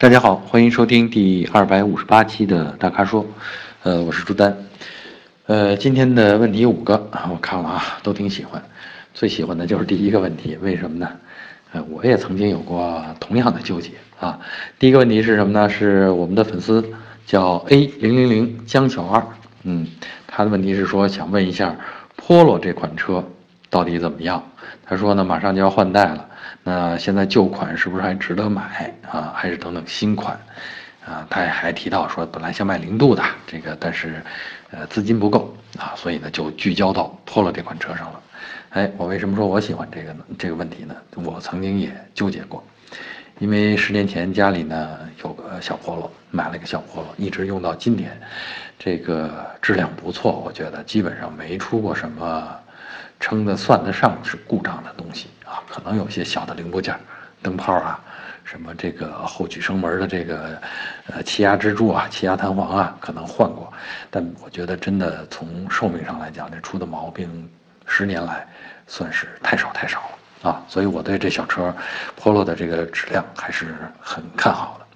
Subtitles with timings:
[0.00, 3.26] 大家好，欢迎收听第二百五十八期的大咖说，
[3.82, 4.56] 呃，我是朱丹，
[5.44, 8.64] 呃，今天的问题五个，我看了啊，都挺喜欢，
[9.12, 11.06] 最喜欢的就是第一个问题，为什么呢？
[11.72, 14.40] 呃，我也曾经有过同样的纠结啊。
[14.78, 15.68] 第一个问题是什么呢？
[15.68, 16.82] 是我们的粉丝
[17.26, 19.22] 叫 A 零零零江小二，
[19.64, 19.86] 嗯，
[20.26, 21.76] 他的问题是说想问一下
[22.16, 23.22] ，Polo 这款车
[23.68, 24.42] 到底怎么样？
[24.86, 26.26] 他说呢，马上就要换代了。
[26.62, 29.32] 那现在旧款是不是还值得买啊？
[29.34, 30.38] 还是等等新款？
[31.06, 34.22] 啊，他也还提到说，本来想买零度的这个，但是，
[34.70, 38.20] 呃，资金不够啊，所以呢就聚焦到 Polo 这款车上了。
[38.68, 40.22] 哎，我为什么说我喜欢这个呢？
[40.38, 42.62] 这个问题呢，我曾经也纠结过，
[43.38, 48.20] 因为十年前家里呢有个小 Polo，买了一个小 Polo，一直用到今天，
[48.78, 52.54] 这个质量不错，我觉得基本上没出过什么。
[53.20, 56.98] 称得算得上是故障的东西啊，可能有些小的零部件，
[57.42, 58.00] 灯泡啊，
[58.42, 60.58] 什么这个后曲升门的这个
[61.12, 63.70] 呃气压支柱啊、气压弹簧啊，可能换过，
[64.10, 67.48] 但我觉得真的从寿命上来讲，这出的毛病
[67.86, 68.46] 十年来
[68.86, 71.74] 算是太少太少了啊，所以我对这小车
[72.18, 74.86] Polo 的这个质量还是很看好的。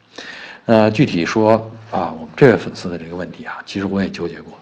[0.67, 4.59] 呃，具体说啊，我们这位粉丝的这个问题啊，其实我也纠结过，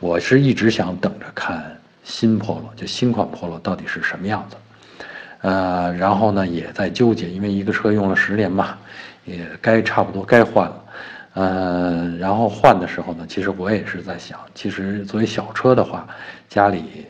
[0.00, 1.78] 我是一直想等着看。
[2.04, 4.56] 新 Polo 就新款 Polo 到底是什么样子？
[5.40, 8.78] 呃，然后呢也在纠结，因为一个车用了十年嘛，
[9.24, 10.84] 也该差不多该换了。
[11.34, 16.06] 呃，然后换的时候呢，其实我也是在想，其实作为小车的话，
[16.48, 17.06] 家里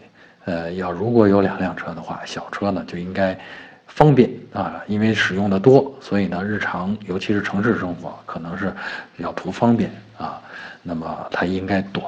[0.46, 3.38] 呃要如果有两辆车的话，小车呢就应该
[3.86, 8.72] 方便啊，因为使用的多，所以呢日常尤其是城市生活可能是
[9.18, 10.40] 要图方便啊，
[10.82, 12.04] 那么它应该短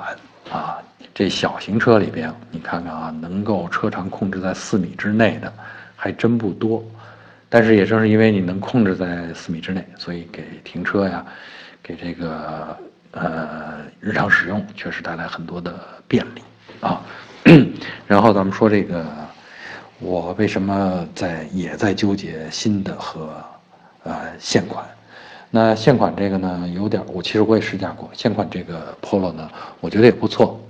[0.50, 0.78] 啊。
[1.14, 5.50] 这小型车里边，你看看啊，能够车长控制在四米之内的，
[5.96, 6.84] 还真不多。
[7.48, 11.24] 但是也正是因为你能控制在四米之内，所以给停车呀，
[11.82, 12.76] 给这个
[13.12, 15.74] 呃日常使用确实带来很多的
[16.06, 16.42] 便利
[16.80, 17.00] 啊。
[18.06, 19.06] 然后咱们说这个，
[19.98, 23.42] 我为什么在也在纠结新的和
[24.02, 24.84] 呃现款？
[25.50, 29.48] 那现款这个呢，有点我其实我也试驾过现款这个 Polo 呢，
[29.80, 30.60] 我觉得也不错。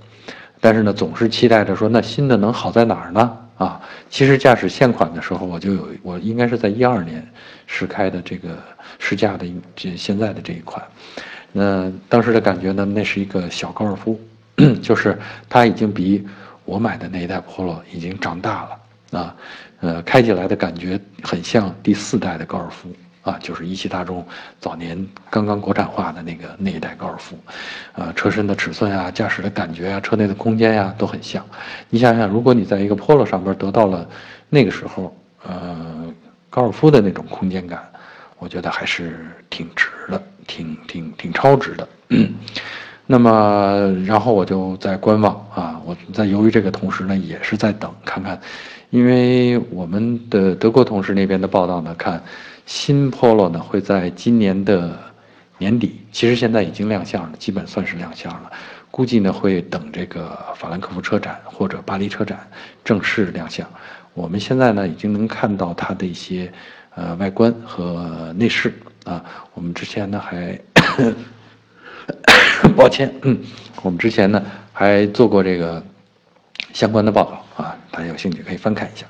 [0.59, 3.37] 但是呢，总是期待着说，那新的能好在哪儿呢？
[3.57, 7.27] 啊，其实驾驶现款的时候，我就有，我应该是在一二年
[7.65, 8.57] 试开的这个
[8.99, 9.45] 试驾的
[9.75, 10.83] 这现在的这一款，
[11.51, 14.19] 那当时的感觉呢，那是一个小高尔夫，
[14.81, 15.17] 就是
[15.49, 16.25] 它已经比
[16.65, 18.67] 我买的那一代 Polo 已经长大
[19.11, 19.35] 了啊，
[19.81, 22.89] 呃，开起来的感觉很像第四代的高尔夫。
[23.27, 24.25] 啊，就是一汽大众
[24.59, 27.37] 早年刚刚国产化的那个那一代高尔夫，
[27.93, 31.45] 呃，车身的尺寸啊，驾驶的感觉啊，车内的空间呀，都很像。
[31.89, 34.07] 你想想，如果你在一个 Polo 上边得到了
[34.49, 36.13] 那个时候，呃，
[36.49, 37.85] 高尔夫的那种空间感，
[38.39, 41.87] 我觉得还是挺值的，挺挺挺超值的。
[43.07, 48.39] 那么，然后我就在观望啊，我在由于这个同时呢，也是在等看看，
[48.89, 52.21] 因为我们的德国同事那边的报道呢，看。
[52.65, 54.99] 新 Polo 呢会在今年的
[55.57, 58.51] 年底，其实现在已经亮相了，基本算是亮相了。
[58.91, 62.45] 估计呢会等这个法兰克福车展或者巴黎车展
[62.83, 63.65] 正式亮相。
[64.13, 66.51] 我们现在呢已经能看到它的一些
[66.93, 68.73] 呃外观和内饰
[69.05, 69.23] 啊。
[69.53, 70.59] 我们之前呢还，
[72.75, 73.37] 抱歉，嗯，
[73.81, 74.41] 我们之前呢
[74.73, 75.83] 还做过这个
[76.73, 79.05] 相关的报道啊，大家有兴趣可以翻看一下。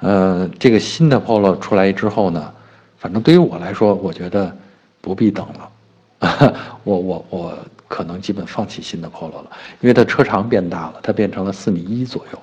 [0.00, 2.52] 呃，这个新的 Polo 出来之后呢。
[2.98, 4.54] 反正对于我来说，我觉得
[5.00, 7.58] 不必等了， 我我我
[7.88, 9.50] 可能基本放弃新的 Polo 了，
[9.80, 12.38] 因为它车长变大了，它变成了四米一左右，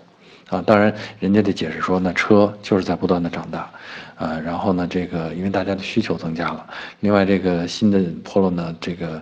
[0.49, 3.69] 啊，当然人家的解释说，那车就是在不断的长大，
[4.17, 6.65] 呃，然后呢，这个因为大家的需求增加了，
[7.01, 9.21] 另外这个新的 Polo 呢，这个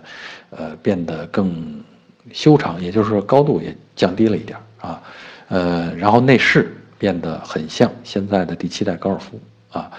[0.50, 1.82] 呃变得更
[2.32, 5.02] 修长，也就是说高度也降低了一点啊，
[5.48, 9.40] 呃，然后内饰变得很像现在的第七代高尔夫。
[9.72, 9.90] 啊，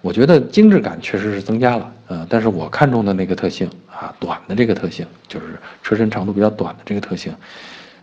[0.00, 7.34] 我觉得精致感确实是增加了，呃，但是我看中的那个特性啊，短的这个特性，就是车身长度比较短的这个特性，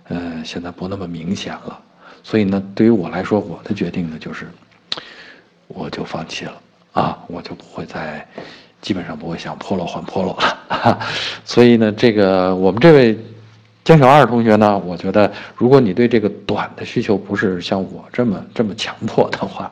[0.09, 1.79] 呃，现在不那么明显了，
[2.23, 4.47] 所以呢，对于我来说，我的决定呢就是，
[5.68, 6.62] 我就放弃了
[6.94, 8.27] 啊，我就不会再，
[8.81, 11.00] 基本上不会想 Polo 换 Polo 了，
[11.45, 13.18] 所以呢，这个我们这位。
[13.83, 14.77] 江小二同学呢？
[14.85, 19.71] 我觉得，如果你对这个短的需求不是像我这么这么强迫的话，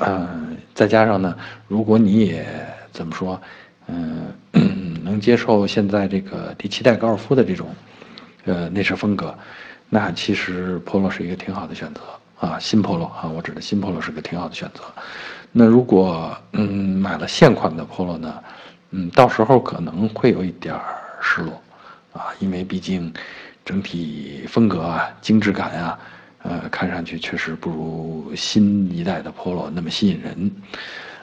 [0.00, 1.36] 嗯，再加上呢，
[1.66, 2.46] 如果你也
[2.92, 3.42] 怎么说，
[3.88, 4.32] 嗯，
[5.02, 7.66] 能接受现在这个第七代高尔夫的这种，
[8.44, 9.36] 呃，内饰风格，
[9.94, 12.00] 那其实 Polo 是一个挺好的选择
[12.40, 14.80] 啊，新 Polo 啊，我指的新 Polo 是个挺好的选择。
[15.52, 18.42] 那如果嗯买了现款的 Polo 呢，
[18.92, 20.74] 嗯，到时候可能会有一点
[21.20, 21.62] 失落，
[22.14, 23.12] 啊，因为毕竟
[23.66, 25.98] 整体风格啊、精致感啊，
[26.42, 30.50] 呃，看上去确实不如新一代的 Polo 那么吸引人。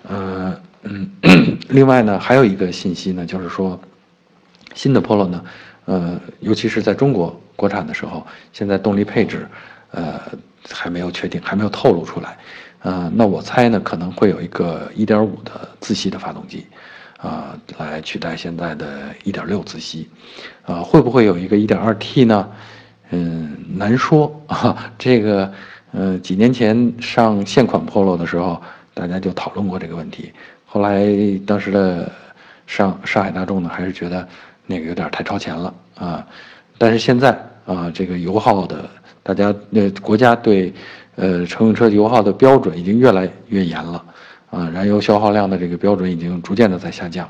[0.04, 1.10] 呃，嗯，
[1.70, 3.82] 另外呢，还有一个信息呢，就是说
[4.76, 5.44] 新的 Polo 呢，
[5.86, 9.46] 呃，尤其是在中国国产的时候，现在动力配置，
[9.92, 10.22] 呃，
[10.72, 12.38] 还没有确定，还没有透露出来。
[12.82, 16.66] 呃，那我猜呢，可能会有一个1.5的自吸的发动机，
[17.18, 20.10] 啊，来取代现在的1.6自吸，
[20.66, 22.50] 啊，会不会有一个 1.2T 呢？
[23.10, 24.94] 嗯，难说啊。
[24.98, 25.52] 这个，
[25.92, 28.62] 呃，几年前上现款 Polo 的时候，
[28.94, 30.32] 大家就讨论过这个问题。
[30.66, 31.04] 后来
[31.46, 32.10] 当时的
[32.68, 34.26] 上上海大众呢，还是觉得
[34.66, 36.26] 那个有点太超前了啊。
[36.78, 37.38] 但是现在
[37.70, 38.90] 啊，这个油耗的，
[39.22, 40.74] 大家呃国家对。
[41.16, 44.06] 呃，乘用车油耗的标准已经越来越严了，
[44.50, 47.30] 啊，燃油消耗量的这个标准已经逐渐的在下降，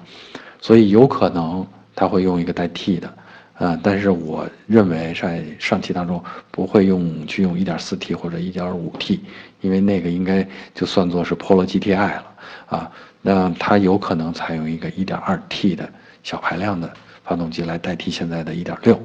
[0.61, 1.65] 所以有可能
[1.95, 3.11] 它会用一个带 T 的，
[3.55, 9.21] 啊，但是我认为在上汽当中不会用去用 1.4T 或者 1.5T，
[9.61, 12.25] 因为那个应该就算作是 Polo GTI 了，
[12.67, 12.91] 啊，
[13.23, 15.89] 那它有可能采用一个 1.2T 的
[16.21, 16.93] 小排量的
[17.23, 18.99] 发动机来代替现在的1.6，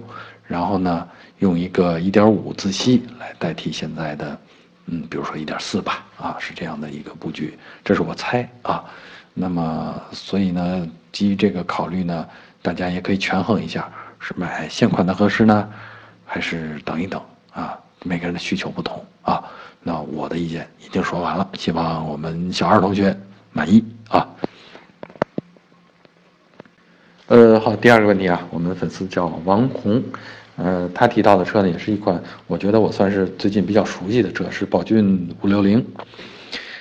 [0.46, 1.08] 然后呢，
[1.38, 4.38] 用一个一点五自吸来代替现在的。
[4.86, 8.84] 嗯，比如说一点四吧，啊，是这样的一个布局，这是我猜啊。
[9.32, 12.28] 那么，所以呢，基于这个考虑呢，
[12.60, 15.66] 大家也可以权衡一下，是买现款的合适呢，
[16.26, 17.18] 还是等一等
[17.54, 17.78] 啊？
[18.04, 19.42] 每个人的需求不同啊。
[19.82, 23.18] 那我的意见已经说完了，希望我们小二同学
[23.52, 24.28] 满意啊。
[27.26, 30.02] 呃，好，第二个问题啊，我们粉丝叫王红。
[30.56, 35.82] 呃，他提到的车呢，也是一款我觉得我算是最近比较熟悉的车，是宝骏五六零。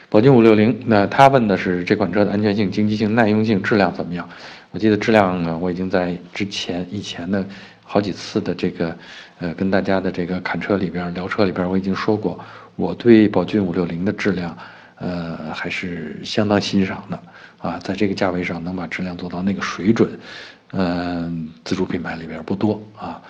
[0.09, 4.27] 宝骏五六零，那他问的是这款车的安全性、经济性、耐用性、质量怎么样？
[4.71, 7.45] 我记得质量呢，我已经在之前以前的
[7.81, 8.93] 好几次的这个
[9.39, 12.37] 呃跟大家的这个侃车里边聊车里边我已经说过，
[12.75, 14.57] 我对宝骏五六零的质量
[14.99, 17.17] 呃还是相当欣赏的
[17.63, 20.19] 啊，在这个价位上能把质量做到那个水准。
[20.75, 23.21] 嗯，自主品牌里边不多啊。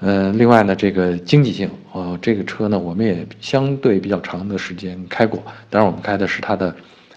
[0.00, 6.74] 嗯，另外呢，这个经济性，哦，这个车呢，我们也相对比较长的时间开过，当然我们开的是它的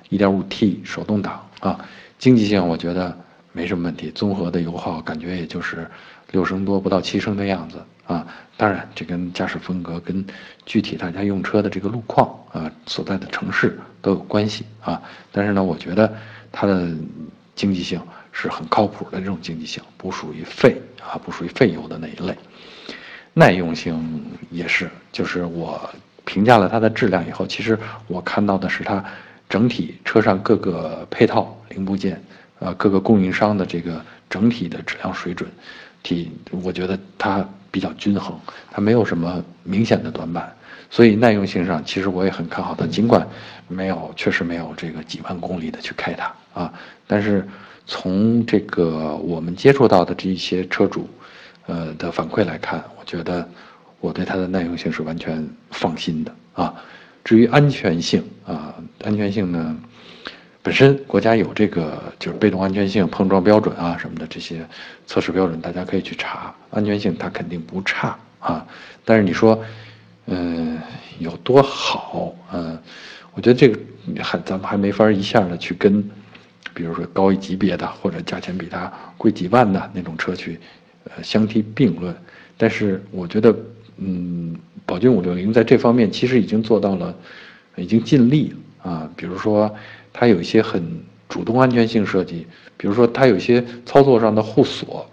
[0.10, 1.80] 1.5T 手动挡啊。
[2.18, 3.18] 经济性我觉得
[3.54, 5.88] 没什么问题，综合的油耗感觉也就是
[6.32, 8.28] 六升多不到七升的样子啊。
[8.58, 10.26] 当然，这跟驾驶风格跟
[10.66, 15.02] 具体大家用车的这个路况啊，所在的城市都有关系啊。
[15.32, 16.14] 但是呢，我觉得
[16.52, 16.90] 它的
[17.56, 18.02] 经济性。
[18.32, 22.34] 是很靠谱的这种经济性，不属于废啊，不属于废油的那一类。
[23.34, 25.90] 耐用性也是，就是我
[26.24, 29.04] 评价了它的质量以后，其实我看到的是它
[29.50, 32.24] 整体车上各个配套零部件，
[32.60, 34.00] 呃，各个供应商的这个
[34.30, 35.50] 整体的质量水准，
[36.02, 36.32] 体
[36.64, 38.40] 我觉得它比较均衡，
[38.72, 40.56] 它没有什么明显的短板。
[40.90, 43.28] 所以耐用性上，其实我也很看好它，尽管
[43.68, 46.74] 没有确实没有这个几万公里的去开它啊，
[47.08, 47.48] 但是。
[47.92, 51.10] 从这个我们接触到的这一些车主，
[51.66, 53.50] 呃的反馈来看，我觉得
[54.00, 56.72] 我对它的耐用性是完全放心的啊。
[57.24, 59.76] 至于安全性啊，安全性呢，
[60.62, 64.64] 本身国家有这个就是被动安全性碰撞标准啊什么的这些
[65.08, 68.64] 测试标准，大家可以去查，安全性它肯定不差啊。
[69.04, 69.60] 但是你说，
[70.30, 70.78] 嗯，
[71.20, 72.34] 有多好？
[72.54, 72.78] 嗯，
[73.34, 73.80] 我觉得这个
[74.24, 76.10] 还咱们还没法一下的去跟。
[76.72, 80.58] 比如说高一级别的，或者价钱比它贵几万的那种车去，
[81.06, 82.16] 呃，相提并论。
[82.56, 83.54] 但是我觉得，
[83.98, 84.56] 嗯，
[84.86, 87.14] 宝骏五六零在这方面其实已经做到了，
[87.76, 89.10] 已经尽力啊。
[89.18, 89.70] 比如说，
[90.14, 90.82] 它有一些很
[91.28, 95.06] 主动安全性设计，比如说它有一些操作上的护锁，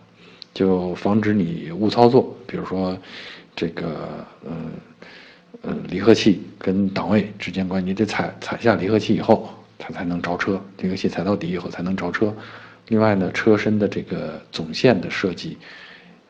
[0.54, 2.36] 就防止你误操作。
[2.46, 2.96] 比如说，
[3.56, 4.70] 这个，嗯，
[5.62, 9.48] 呃，离合器跟档位之间关系，你得踩踩下离合器以后。
[9.78, 12.34] 它才能着车，离合器踩到底以后才能着车。
[12.88, 15.58] 另外呢，车身的这个总线的设计，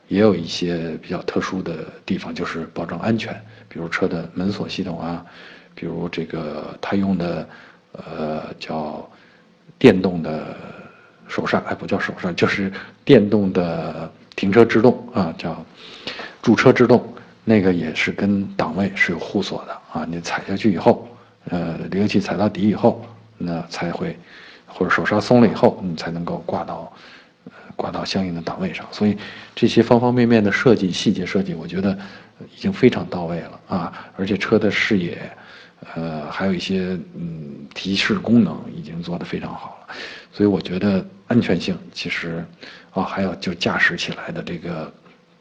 [0.08, 3.32] 也有一些比较特殊的地方，就是保证安全。
[3.68, 5.24] 比如车的门锁系统啊，
[5.76, 7.48] 比如这个它用的，
[7.92, 9.08] 呃，叫
[9.78, 10.56] 电动的
[11.28, 12.70] 手刹，哎，不叫手刹，就是
[13.04, 15.64] 电动的停车制动啊，叫
[16.42, 17.14] 驻车制动。
[17.46, 21.08] 那个也是跟档位是有互锁的啊，你踩下去以后，
[21.48, 23.02] 呃，离合器踩到底以后。
[23.38, 24.18] 那才会，
[24.64, 26.90] 或者手刹松了以后，你才能够挂到，
[27.76, 28.86] 挂到相应的档位上。
[28.90, 29.14] 所以
[29.54, 31.92] 这些方方面面的设计细节设计，我觉得
[32.56, 33.92] 已经非常到位了啊！
[34.16, 35.18] 而且车的视野，
[35.94, 39.94] 呃，还有一些嗯提示功能已经做得非常好了。
[40.32, 42.42] 所以我觉得安全性，其实，
[42.92, 44.90] 啊，还有就驾驶起来的这个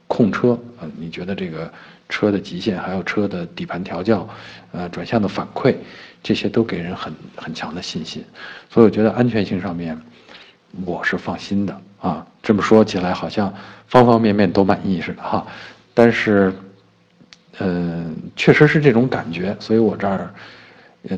[0.08, 1.72] 控车啊，你觉得这个
[2.10, 4.28] 车的极限，还有车的底盘调教，
[4.72, 5.76] 呃，转向的反馈，
[6.22, 8.24] 这些都给人很很强的信心。
[8.70, 10.00] 所以我觉得安全性上面，
[10.86, 12.26] 我是放心的啊。
[12.42, 13.54] 这么说起来好像
[13.88, 15.46] 方方面面都满意似的哈，
[15.94, 16.54] 但是，
[17.60, 19.56] 嗯，确实是这种感觉。
[19.60, 20.34] 所以我这儿。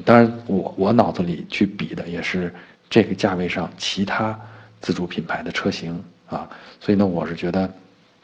[0.04, 2.54] 当然，我我脑子里去比的也是
[2.90, 4.38] 这个价位上其他
[4.82, 6.46] 自主品牌的车型啊，
[6.82, 7.74] 所以呢，我是觉得，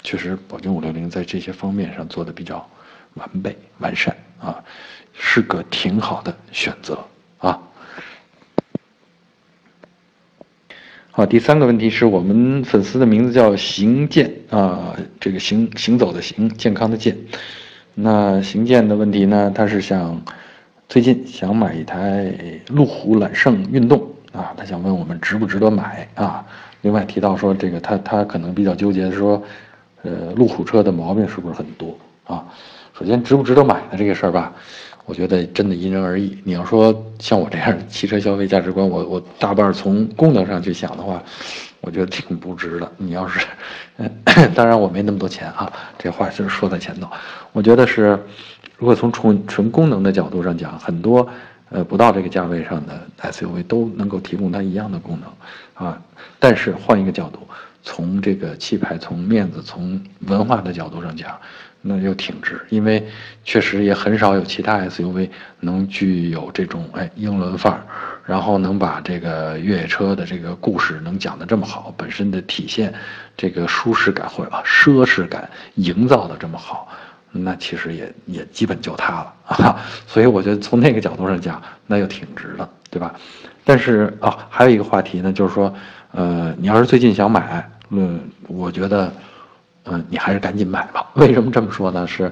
[0.04, 2.70] 确实宝骏五六零在这些方面上做的比较
[3.14, 4.64] 完备完善啊，
[5.14, 7.04] 是个挺好的选择
[7.38, 7.60] 啊。
[11.12, 17.18] 好，第三个问题是我们粉丝的名字叫行健啊，这个行行走的行，健康的健。
[17.96, 20.22] 那行健的问题呢，他是想。
[20.90, 22.32] 最近想买一台
[22.68, 24.00] 路虎揽胜运动
[24.32, 26.46] 啊，他想问我们值不值得买啊？
[26.82, 29.42] 另外提到说这个他他可能比较纠结，说，
[30.04, 32.46] 呃，路虎车的毛病是不是很多啊？
[32.98, 34.54] 首先值不值得买的这个事儿吧，
[35.06, 36.38] 我觉得真的因人而异。
[36.44, 41.22] 你要说像我这样汽车消费价值观，我我大半从功能上去想的话，
[41.82, 42.92] 我觉得挺不值的。
[42.98, 43.46] 你要是，
[44.54, 47.08] 当然我没那么多钱啊，这话就是说在前头，
[47.52, 48.20] 我觉得是。
[48.76, 51.26] 如果从纯纯功能的角度上讲，很多，
[51.70, 56.02] 呃，不到这个价位上的 SUV 都能够提供它一样的功能，啊，
[56.38, 57.40] 但是换一个角度，
[57.84, 61.38] 从这个气派、从面子、从文化的角度上讲，
[61.82, 63.06] 那又挺值，因为
[63.44, 67.84] 确实也很少有其他 SUV 能具有这种哎英伦范儿，
[68.26, 72.94] 然后能把这个越野车的这个故事能讲得这么好，本身的体现
[73.36, 76.88] 这个舒适感或者奢侈感营造的这么好。
[77.36, 79.76] 那其实也也基本就它了啊，
[80.06, 83.14] 所以我觉得从那个角度上讲，那就挺值的，对吧？
[83.66, 85.74] 但是啊，还有一个话题呢，就是说，
[86.12, 89.14] 呃，你要是最近想买，嗯，我觉得，
[89.86, 91.08] 嗯，你还是赶紧买吧。
[91.14, 92.08] 为什么这么说呢？
[92.08, 92.32] 是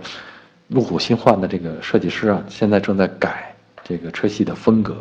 [0.69, 3.53] 路虎新换的这个设计师啊，现在正在改
[3.83, 4.97] 这个车系的风格。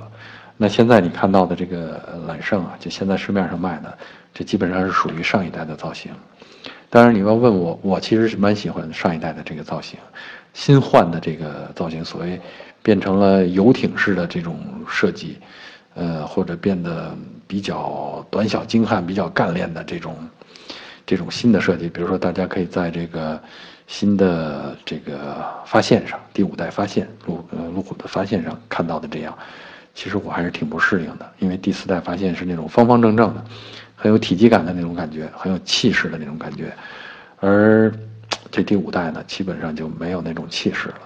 [0.58, 3.96] 那现在你看到的这个揽胜啊，就现在市面上卖的，
[4.34, 6.12] 这基本上是属于上一代的造型。
[6.90, 9.98] 当然，你要问我，我其实是蛮喜欢上一代的这个造型，
[10.52, 12.38] 新换的这个造型，所谓
[12.82, 15.38] 变成了游艇式的这种设计，
[15.94, 20.16] 呃，或者变得比较短小精悍、比较干练的这种
[21.10, 21.88] 这种新的设计。
[21.88, 23.42] 比如说，大家可以在这个
[23.88, 29.36] 新的这个发现上，第五代发现路呃路虎的发现上看到的这样，
[29.92, 33.44] 其实我还是挺不适应的，因为第四代发现是那种方方正正的。
[33.96, 36.72] 很有体积感的那种感觉，很有气势的那种感觉，
[37.40, 37.92] 而
[38.52, 41.00] 这第五代呢，基本上就没有那种气势了，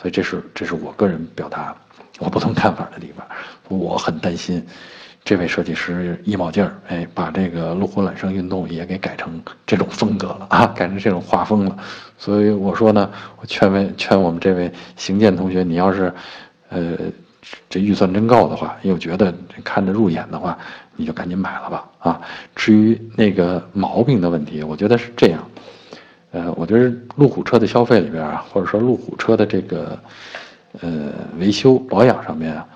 [0.00, 1.76] 所以这是这是我个人表达
[2.20, 3.26] 我不同看法的地方。
[3.68, 4.64] 我很担心
[5.22, 11.76] 这位设计师一卯劲儿，哎，把这个路虎揽胜运动也给改成这种风格了啊，改成这种画风了。
[12.18, 13.10] 所以我说呢，
[13.40, 16.12] 我劝位劝我们这位邢健同学，你要是
[16.68, 16.96] 呃
[17.68, 20.58] 这预算真够的话，又觉得看着入眼的话。
[20.96, 22.20] 你就赶紧买了吧啊！
[22.54, 25.48] 至于那个毛病的问题，我觉得是这样，
[26.30, 29.98] 呃，我觉得路虎车的消费里边啊，或者说路虎车的这个
[30.82, 32.66] 呃维修保养上面啊，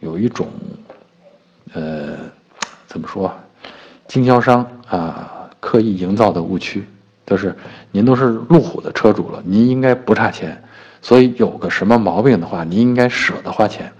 [0.00, 0.48] 有一种
[1.72, 2.16] 呃
[2.86, 3.32] 怎么说，
[4.06, 6.84] 经销商啊刻意营造的误区，
[7.26, 7.54] 就是
[7.90, 10.62] 您都是路虎的车主了，您应该不差钱，
[11.00, 13.92] 所以有个什么毛病的话，您应该舍得花钱。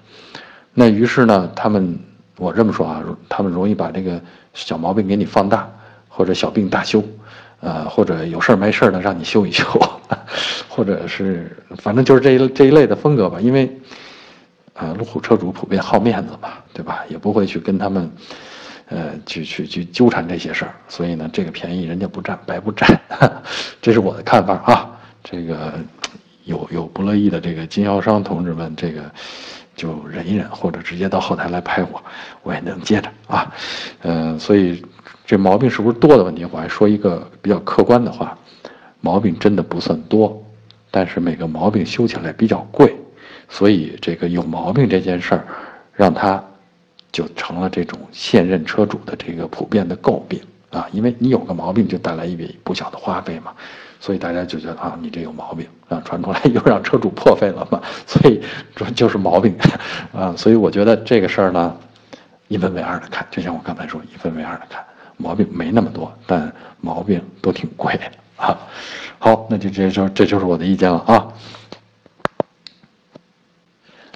[0.75, 1.99] 那于是呢，他们。
[2.38, 4.21] 我这么说啊，他们容易把这个
[4.52, 5.71] 小毛病给你放大，
[6.09, 7.05] 或者小病大修，
[7.61, 9.64] 呃，或者有事儿没事儿的让你修一修，
[10.67, 13.38] 或者是反正就是这一这一类的风格吧。
[13.41, 13.71] 因为，
[14.75, 17.05] 呃，路虎车主普遍好面子嘛，对吧？
[17.09, 18.11] 也不会去跟他们，
[18.87, 20.75] 呃，去去去纠缠这些事儿。
[20.88, 23.00] 所以呢，这个便宜人家不占白不占，
[23.81, 24.99] 这是我的看法啊。
[25.23, 25.75] 这个
[26.45, 29.02] 有有不乐意的这个经销商同志们，这个。
[29.75, 32.05] 就忍一忍，或者直接到后台来拍我，
[32.43, 33.50] 我也能接着啊。
[34.02, 34.85] 嗯，所以
[35.25, 38.37] 这毛病是不是多的问题，我还说一个比较客观的话，
[39.00, 40.45] 毛病真的不算多，
[40.91, 42.95] 但是每个毛病修起来比较贵，
[43.52, 45.44] 所以这个有毛病这件事儿，
[45.94, 46.42] 让他
[47.12, 50.40] 就成了这种现任车主的这个普遍的诟病
[50.71, 53.52] 啊，因为你有个毛病就带来一笔不小的花费嘛。
[54.00, 58.40] 所以大家就觉得啊，你这有毛病啊，传出来又让车主破费了嘛， 所以
[58.75, 59.54] 这就是毛病
[60.12, 60.35] 啊。
[60.35, 61.76] 所以我觉得这个事儿呢，
[62.49, 64.82] 一分为二的看，就像我刚才说，一分为二的看，
[65.18, 67.92] 毛病没那么多，但毛病都挺贵
[68.37, 68.59] 啊。
[69.18, 71.28] 好，那就这就这就是我的意见了啊。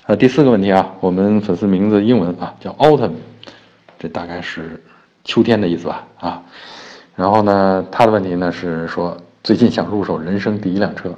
[0.07, 3.11] 呃，第四个问题啊，我们粉丝名字英文啊叫 Autumn，
[3.99, 4.81] 这大概是
[5.25, 6.43] 秋天的意思吧，啊，
[7.17, 11.13] 然后呢，他的问题呢是说最近想入手人生第一辆车，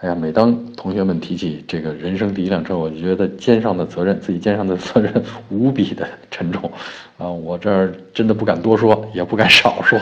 [0.00, 5.12] 哎呀，每当同学们提起这个人生第一辆车，我就觉得肩上的责任，自己肩上的责任
[5.48, 6.70] 无比的沉重，
[7.18, 9.98] 啊，我这儿真的不敢多说，也不敢少说，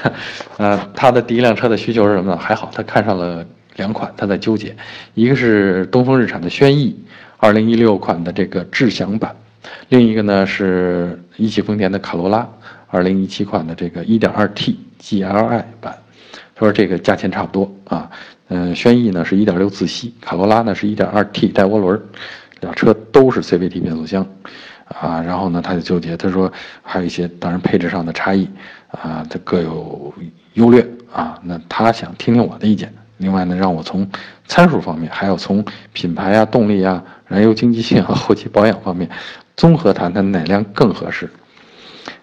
[0.56, 2.38] 呃，他的第一辆车的需求是什么呢？
[2.38, 4.74] 还好，他看上了两款，他在纠结，
[5.12, 6.98] 一个是东风日产的轩逸，
[7.38, 9.34] 二零一六款的这个智享版。
[9.88, 12.48] 另一个呢是一汽丰田的卡罗拉，
[12.88, 15.96] 二零一七款的这个一点二 T GLI 版，
[16.54, 18.10] 他说这个价钱差不多啊，
[18.48, 22.00] 嗯，轩逸呢是一点六自吸，卡罗拉呢是一点二 T 带涡轮，
[22.60, 24.24] 俩车都是 CVT 变速箱，
[24.86, 26.52] 啊，然后呢他就纠结，他说
[26.82, 28.48] 还有一些当然配置上的差异，
[28.92, 30.14] 啊，它各有
[30.54, 34.08] 优劣啊，那他想听听我的意见，另外呢让我从
[34.46, 39.08] 参数方面，还有从品牌啊、动力啊、燃油经济性和 后期保养方面。
[39.56, 41.30] 综合谈谈哪辆更合适？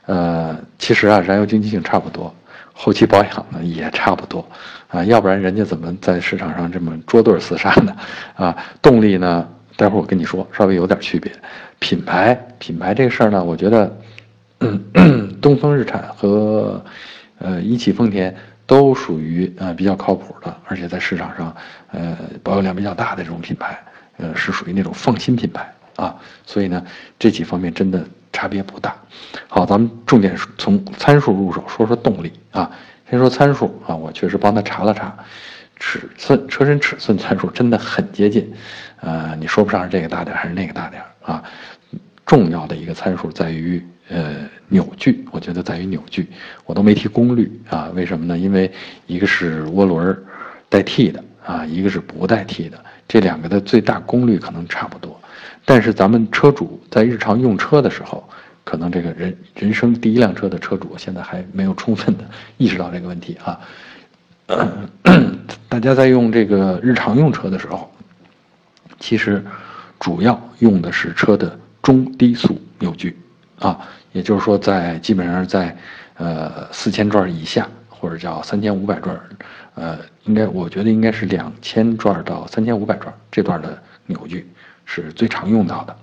[0.05, 2.33] 呃，其实啊，燃油经济性差不多，
[2.73, 4.45] 后期保养呢也差不多，
[4.89, 7.95] 啊，要不然人家怎么在市场上这么捉对厮杀呢？
[8.35, 11.31] 啊，动力呢，待会儿我跟你说，稍微有点区别。
[11.79, 13.97] 品牌，品牌这个事儿呢，我觉得，
[15.41, 16.83] 东风日产和
[17.39, 18.35] 呃一汽丰田
[18.65, 21.55] 都属于呃比较靠谱的，而且在市场上
[21.91, 23.77] 呃保有量比较大的这种品牌，
[24.17, 25.71] 呃是属于那种放心品牌。
[25.95, 26.83] 啊，所以呢，
[27.19, 28.95] 这几方面真的差别不大。
[29.47, 32.71] 好，咱们重点从参数入手，说说动力啊。
[33.07, 35.15] 先说参数啊，我确实帮他查了查，
[35.75, 38.51] 尺寸、车身尺寸参数真的很接近。
[39.01, 41.43] 呃，你说不上是这个大点还是那个大点啊。
[42.25, 46.27] 重要的一个参数在于呃扭矩，我觉得在于扭矩，
[46.65, 47.91] 我都没提功率啊。
[47.93, 48.35] 为什么呢？
[48.35, 48.71] 因为
[49.05, 50.17] 一个是涡轮
[50.67, 55.15] 代替的啊，一个是不代替的，这两个的最大功率可能差不多。
[55.63, 58.27] 但是咱们车主在日常用车的时候，
[58.63, 62.23] 可能这个人人生第一辆车的车主现在还没有充分的
[62.57, 63.59] 意识到这个问题啊。
[65.69, 67.89] 大家在用这个日常用车的时候，
[68.99, 69.43] 其实
[69.99, 73.15] 主要用的是车的中低速扭矩
[73.63, 73.79] 啊，
[74.11, 75.75] 也就是说在基本上在
[76.17, 79.19] 呃四千转以下或者叫三千五百转，
[79.75, 84.47] 呃，应该我觉得应该是两千转到三千五百转这段的扭矩。
[84.85, 85.95] 是最常用到的，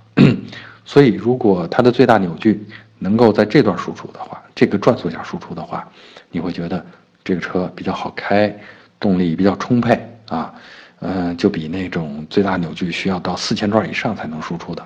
[0.86, 2.66] 所以如果它的最大扭矩
[2.98, 5.86] 能够在这段输出的话，这个转速下输出的话，
[6.30, 6.82] 你会觉得
[7.22, 8.58] 这个车比较好开，
[8.98, 10.54] 动力比较充沛啊，
[11.00, 14.82] 嗯，就比那种最大扭矩需要到四千转以上才能输出的，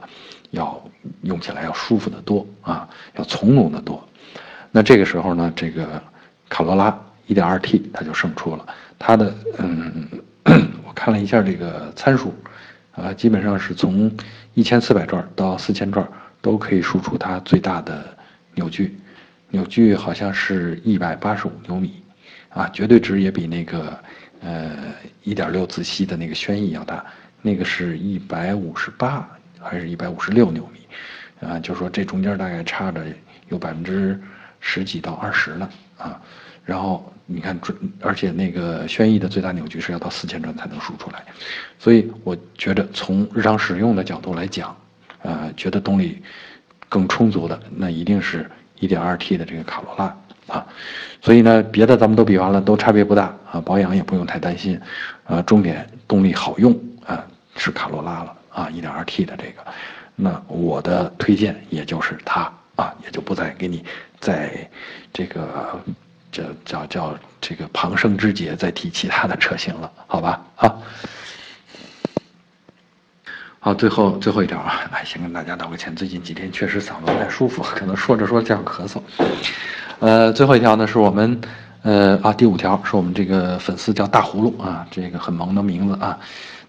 [0.55, 0.83] 要
[1.23, 4.03] 用起来要舒服得多啊，要从容得多。
[4.73, 6.03] 那这个时候呢，这个
[6.49, 8.67] 卡罗拉 1.2T 它就胜出了，
[8.99, 10.09] 它的嗯，
[10.87, 12.35] 我看了一下这个参数。
[12.97, 14.09] 啊，基本上是从
[14.55, 16.09] 一千四百转到四千转
[16.41, 18.05] 都可以输出它最大的
[18.55, 18.97] 扭矩，
[19.51, 22.01] 扭矩好像是一百八十五牛米，
[22.51, 23.99] 啊，绝对值也比那个
[24.43, 24.71] 呃
[25.25, 27.05] 一点六自吸的那个轩逸要大，
[27.43, 29.29] 那个是一百五十八
[29.65, 33.03] 还是一百五十六牛米，啊，就说这中间大概差着
[33.49, 34.21] 有百分之
[34.61, 36.21] 十几到二十了啊，
[36.65, 37.11] 然后。
[37.27, 41.25] 你看准，而且那个轩逸的最大扭矩是要到四千转才能输出来，
[41.79, 44.77] 所以我觉得从日常使用的角度来讲，
[45.23, 46.23] 呃，觉得动力
[46.87, 48.47] 更充足的那一定是
[48.79, 50.67] 1.2T 的这个卡罗拉啊。
[51.23, 54.79] 所以呢，别的咱们都比完了，都差别不大啊，保养也不用太担心，
[55.25, 57.25] 啊，重点动力好用啊，
[57.57, 59.63] 是卡罗拉了啊一点二 T 的这个。
[60.17, 63.85] 那我的推荐也就是它啊，也就不再给你
[64.21, 64.71] 在
[65.13, 65.79] 这个。
[66.35, 70.45] 叫叫叫这个旁生之节，再提其他的车型了，好吧？
[70.57, 70.75] 啊，
[73.61, 79.01] 好，最后最后一条啊，来先跟大家道个歉，最近几天确实嗓子不太舒服，可能说着说着这样咳嗽。
[80.01, 81.41] 呃，最后一条呢，是我们
[81.83, 86.19] 呃啊第五条是我们这个粉丝叫大葫芦啊，这个很萌的名字啊，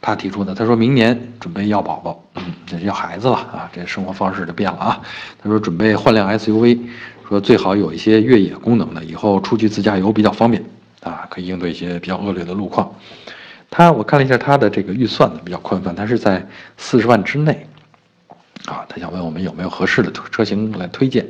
[0.06, 5.02] 他提出的，他说明年准备要宝宝，嗯，这要孩子了啊，这生活方式就变了啊，
[5.42, 6.80] 他说准备换辆 SUV。
[7.28, 10.64] 说最好有一些越野功能的，以后出去自驾游比较方便，
[11.02, 12.94] 啊，可以应对一些比较恶劣的路况。
[13.72, 17.66] 他我看了一下他的这个预算呢比较宽泛，他是在四十万之内，
[18.66, 21.26] 啊，他想问我们有没有合适的车型来推荐，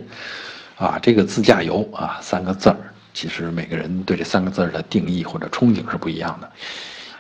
[0.75, 2.75] 啊，这个自驾游啊三个字儿，
[3.13, 6.51] 其实每个人对这三个字儿的定义或者憧憬是不一样的。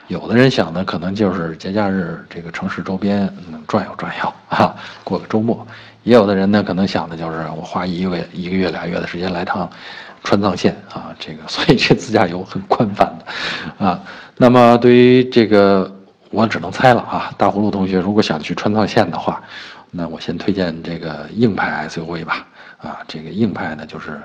[0.07, 3.27] 有的人想的可能就是节假日这个城市周边
[3.67, 5.65] 转悠转悠 啊，过个周末；
[6.03, 9.69] 也有的人呢可能想的就是我花一个月、一个月、俩月的时间来趟
[10.23, 13.99] 川藏线啊，这个 所以这自驾游很宽泛的啊。
[14.37, 15.91] 那么对于这个，
[16.29, 17.33] 我只能猜了啊。
[17.37, 19.41] 大葫芦同学如果想去川藏线的话，
[19.89, 22.45] 那我先推荐这个硬派 SUV 吧，
[22.77, 24.21] 啊，这个硬派呢就是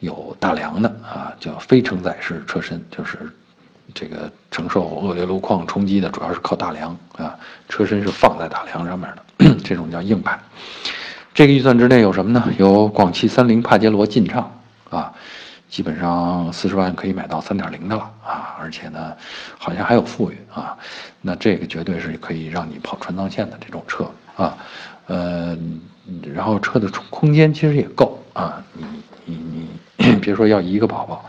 [0.00, 3.18] 有大梁的啊，叫非承载式车身，就是
[3.92, 7.36] 这个承受恶劣路况冲击的主要是靠大梁啊，
[7.68, 10.38] 车身是放在大梁上面的， 这种叫硬派。
[11.34, 12.48] 这个预算之内有什么呢？
[12.58, 14.50] 有广汽三菱帕杰罗劲畅
[14.90, 15.12] 啊。
[15.66, 19.12] 基本上四十万可以买到三点零的了啊，而且呢，
[19.58, 20.78] 好像还有富裕啊，
[21.20, 24.56] 那这个绝对是可以让你跑川藏线的这种车啊，
[25.08, 25.58] 呃，
[26.32, 28.84] 然后车的空间其实也够啊，你
[29.24, 31.28] 你你 别说要一个宝宝，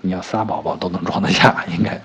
[0.00, 2.00] 你要仨宝宝都能装得下 应该，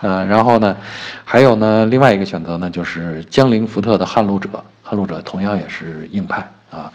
[0.00, 0.76] 呃，然后呢，
[1.24, 4.48] 还有呢，另外一个选择呢就是江铃福特的撼路者，
[4.82, 6.92] 撼路者同样也是硬派啊，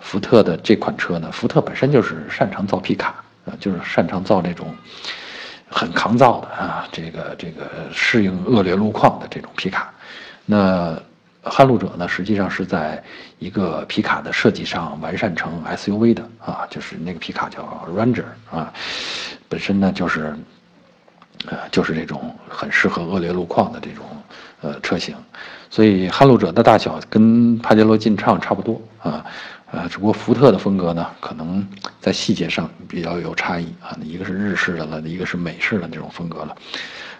[0.00, 3.14] 福特的这款车呢，福特本身就是擅长造皮卡。
[3.46, 4.74] 啊，就是擅长造这种
[5.68, 9.92] 很抗造的啊，这个这个适应恶劣路况的这种皮卡。
[10.46, 10.98] 那
[11.44, 13.02] 撼路者呢，实际上是在
[13.38, 17.62] 一个皮卡的设计上完善成 SUV 的啊，就是那个皮卡叫
[17.94, 18.72] Ranger 啊，
[19.48, 20.36] 本身呢就是
[21.46, 24.04] 呃就是这种很适合恶劣路况的这种
[24.62, 25.14] 呃车型，
[25.70, 29.24] 所以撼路者的大小跟帕杰罗劲畅差不多啊。
[29.70, 31.66] 呃，只不过福特的风格呢，可能
[32.00, 33.90] 在细节上比较有差异啊。
[34.04, 36.56] 一个是日式的了，一个是美式的这种风格了。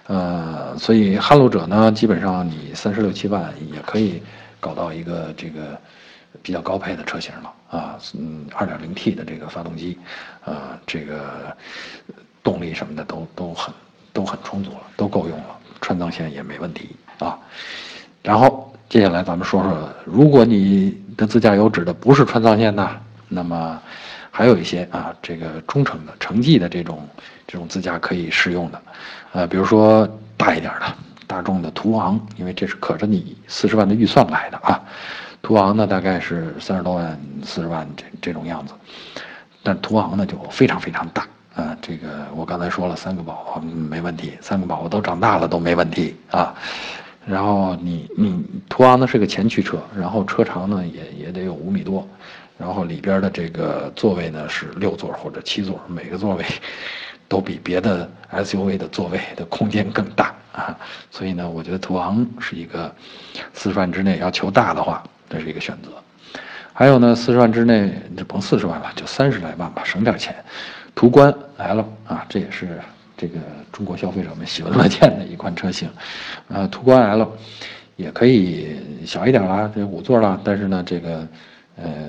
[0.07, 4.23] 呃，所以撼路者呢，基本上你三十六七万也可以
[4.61, 5.79] 搞到一个这个
[6.43, 7.99] 比较高配的车型了啊。
[8.15, 9.99] 嗯，二点零 T 的这个发动机，
[10.45, 11.57] 呃，这个
[12.43, 13.75] 动力什么的都都很
[14.13, 17.39] 都很充足了，都够用了，川藏线也没问题啊。
[18.23, 21.03] 然后接下来咱们说说，如果你。
[21.17, 22.91] 的自驾游指的不是川藏线呢，
[23.29, 23.81] 那么
[24.37, 27.09] 还有一些啊，这个中程的、城际的这种
[27.47, 28.83] 这种自驾可以适用的，
[29.33, 30.93] 呃，比如说大一点的
[31.25, 34.83] 大众的途昂，因为这是可着你四十万的预算来的啊。
[35.41, 38.75] 途昂呢大概是三十多万、四十万这这种样子，
[39.63, 41.77] 但途昂呢就非常非常大啊。
[41.81, 46.53] 这个我刚才说了，三个宝宝没问题，三个宝宝都长大了都没问题啊。
[47.25, 52.07] 然后你你途昂呢是个前驱车，然后车长呢也也得有五米多，
[52.59, 56.45] 然后里边的这个座位呢是六座或者七座，每个座位
[57.29, 60.79] 都比别的 SUV 的座位的空间更大啊，
[61.11, 62.95] 所以呢，我觉得途昂是一个
[63.53, 65.91] 四十万之内要求大的话，这是一个选择。
[66.73, 70.35] 还有呢，四十万之内就甭四十万了，就三十来万吧，省点钱。
[70.95, 72.81] 途观 L 啊，这也是。
[73.17, 73.39] 这个
[73.71, 75.89] 中国消费者们喜闻乐见的一款车型，
[76.49, 77.33] 呃，途观 L
[77.95, 81.27] 也可以小一点啦，这五座啦，但是呢，这个
[81.77, 82.09] 呃，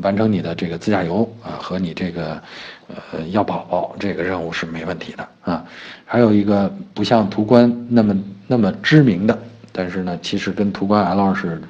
[0.00, 2.42] 完成你的这个自驾游啊和你这个
[2.88, 5.64] 呃要宝宝这个任务是没问题的啊。
[6.04, 9.38] 还有一个不像途观那么那么知名的，
[9.72, 11.60] 但是呢，其实跟途观 L 是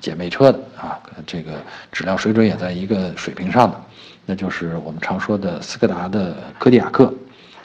[0.00, 1.52] 姐妹车的啊，这个
[1.92, 3.80] 质量水准也在一个水平上的，
[4.26, 7.12] 那就是我们常说的斯柯达的柯迪亚克。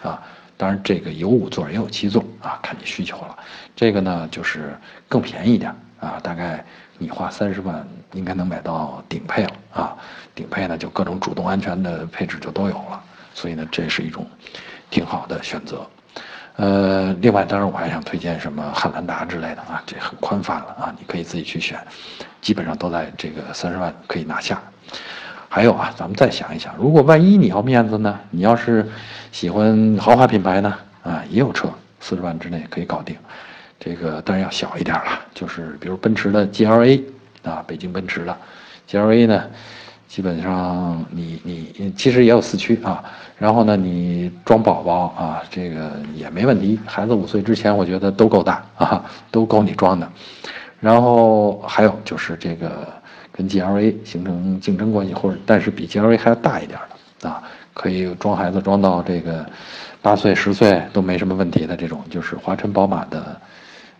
[0.02, 0.22] 啊，
[0.58, 3.38] 当然这个有五座也有七座啊，看你需求了。
[3.74, 4.76] 这个呢就是
[5.08, 6.64] 更便宜一点啊，大概
[7.04, 9.94] 你花三十万应该能买到顶配了啊。
[10.34, 14.26] 顶配呢就各种主动安全的配置就都有了，所以呢这是一种
[14.90, 15.86] 挺好的选择。
[16.56, 21.78] 呃，另外当然我还想推荐什么汉兰达之类的啊，这很宽泛了啊，你可以自己去选，
[22.42, 24.62] 基本上都在这个三十万可以拿下。
[25.50, 28.20] 还有啊，咱们再想一想，如果万一你要面子呢？
[28.30, 28.90] 你要是
[29.32, 30.76] 喜欢豪华品牌呢？
[31.04, 31.68] 啊，也有车，
[32.00, 33.16] 四十万之内可以搞定。
[33.80, 37.02] 这个当然要小一点了，就是比如奔驰的 GLA
[37.44, 38.38] 啊，北京奔驰的
[38.90, 39.44] GLA 呢，
[40.08, 43.04] 基本上你你其实也有四驱啊。
[43.38, 46.80] 然后呢，你装宝宝啊，这个也没问题。
[46.86, 50.10] 孩子五岁之前，我觉得都够大啊，都够你装的。
[50.80, 52.88] 然后还有就是这个。
[53.36, 56.80] 跟 GLA 形成竞争关系，或者但是比 GLA 还要大一点
[57.20, 57.42] 的啊，
[57.74, 59.44] 可以装孩子装到这个
[60.04, 63.42] 八岁十岁都没什么问题的这种，就是华晨宝马的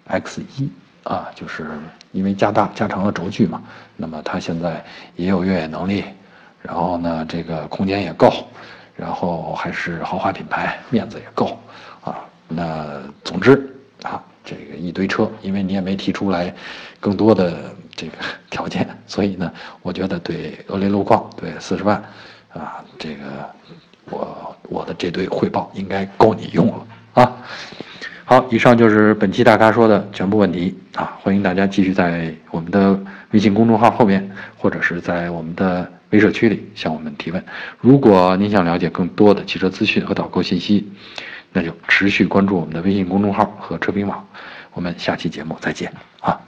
[0.06, 0.70] X 一
[1.04, 1.68] 啊，就是
[2.12, 3.62] 因为加大加长了轴距嘛，
[3.96, 4.84] 那么它现在
[5.16, 6.04] 也有越野能力，
[6.62, 8.32] 然后呢这个空间也够，
[8.96, 11.60] 然后还是豪华品牌，面子也够
[12.04, 16.54] 啊，那总之啊这个一堆车，因为你也没提出来
[17.00, 17.54] 更多的。
[17.96, 18.14] 这个
[18.50, 22.04] 条件，所以呢，我觉得对恶劣路况，对四十万，
[22.52, 23.48] 啊，这个
[24.10, 27.38] 我我的这堆汇报应该够你用了啊。
[28.26, 32.98] 好，以上就是本期大咖说的全部问题啊，欢迎大家继续在我们的
[33.32, 37.44] 微信公众号后面，或者是在我们的微社区里向我们提问。
[37.80, 40.90] 如果您想了解更多的汽车资讯和导购信息，
[41.52, 44.26] 那就持续关注我们的微信公众号和车评网。
[44.74, 46.40] 我们下期节目再见啊。